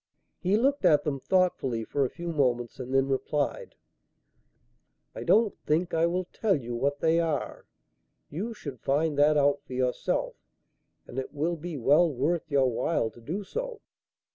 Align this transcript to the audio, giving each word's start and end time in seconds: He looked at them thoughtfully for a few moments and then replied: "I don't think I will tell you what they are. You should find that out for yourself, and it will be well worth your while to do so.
He 0.39 0.57
looked 0.57 0.83
at 0.83 1.03
them 1.03 1.19
thoughtfully 1.19 1.83
for 1.83 2.03
a 2.03 2.09
few 2.09 2.29
moments 2.31 2.79
and 2.79 2.91
then 2.91 3.07
replied: 3.07 3.75
"I 5.13 5.23
don't 5.23 5.55
think 5.59 5.93
I 5.93 6.07
will 6.07 6.25
tell 6.33 6.55
you 6.55 6.73
what 6.73 7.01
they 7.01 7.19
are. 7.19 7.67
You 8.31 8.51
should 8.55 8.79
find 8.79 9.15
that 9.19 9.37
out 9.37 9.61
for 9.61 9.73
yourself, 9.73 10.33
and 11.05 11.19
it 11.19 11.35
will 11.35 11.55
be 11.55 11.77
well 11.77 12.11
worth 12.11 12.49
your 12.49 12.67
while 12.71 13.11
to 13.11 13.21
do 13.21 13.43
so. 13.43 13.79